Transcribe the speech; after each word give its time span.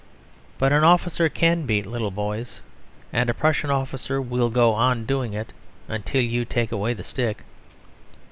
But 0.57 0.73
an 0.73 0.83
officer 0.83 1.29
can 1.29 1.67
beat 1.67 1.85
little 1.85 2.09
boys: 2.09 2.59
and 3.13 3.29
a 3.29 3.35
Prussian 3.35 3.69
officer 3.69 4.19
will 4.19 4.49
go 4.49 4.73
on 4.73 5.05
doing 5.05 5.33
it 5.33 5.53
until 5.87 6.23
you 6.23 6.43
take 6.43 6.71
away 6.71 6.95
the 6.95 7.03
stick. 7.03 7.43